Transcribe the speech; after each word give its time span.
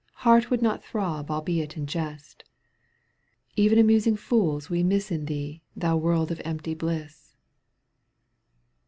Heart 0.25 0.49
would 0.49 0.63
not 0.63 0.83
throb 0.83 1.29
albeit 1.29 1.77
in 1.77 1.85
jest— 1.85 2.43
Even 3.55 3.77
amusing 3.77 4.15
fools 4.15 4.67
we 4.67 4.81
miss 4.81 5.11
In 5.11 5.25
thee, 5.25 5.61
thou 5.75 5.95
world 5.95 6.31
of 6.31 6.41
empty 6.43 6.73
bliss. 6.73 7.35